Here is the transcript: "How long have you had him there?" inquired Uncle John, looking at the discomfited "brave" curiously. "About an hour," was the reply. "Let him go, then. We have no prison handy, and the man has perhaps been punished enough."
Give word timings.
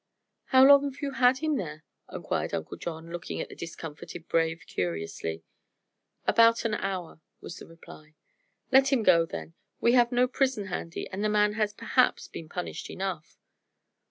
"How 0.45 0.65
long 0.65 0.83
have 0.85 1.03
you 1.03 1.11
had 1.11 1.37
him 1.43 1.57
there?" 1.57 1.83
inquired 2.11 2.55
Uncle 2.55 2.75
John, 2.75 3.11
looking 3.11 3.39
at 3.39 3.49
the 3.49 3.55
discomfited 3.55 4.27
"brave" 4.27 4.65
curiously. 4.65 5.43
"About 6.25 6.65
an 6.65 6.73
hour," 6.73 7.21
was 7.39 7.57
the 7.59 7.67
reply. 7.67 8.15
"Let 8.71 8.91
him 8.91 9.03
go, 9.03 9.27
then. 9.27 9.53
We 9.79 9.91
have 9.91 10.11
no 10.11 10.27
prison 10.27 10.65
handy, 10.65 11.07
and 11.11 11.23
the 11.23 11.29
man 11.29 11.53
has 11.53 11.71
perhaps 11.71 12.27
been 12.27 12.49
punished 12.49 12.89
enough." 12.89 13.37